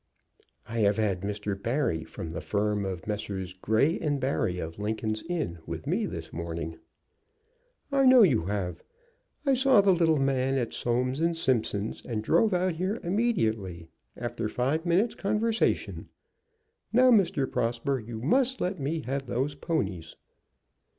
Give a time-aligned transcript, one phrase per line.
[0.67, 1.53] "I have had Mr.
[1.61, 3.53] Barry, from the firm of Messrs.
[3.53, 6.79] Grey & Barry, of Lincoln's Inn, with me this morning."
[7.91, 8.83] "I know you have.
[9.45, 14.49] I saw the little man at Soames & Simpson's, and drove out here immediately, after
[14.49, 16.09] five minutes' conversation.
[16.91, 17.45] Now, Mr.
[17.51, 20.15] Prosper, you must let me have those ponies."